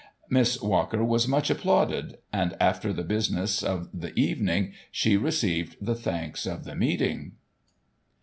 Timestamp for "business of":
3.03-3.87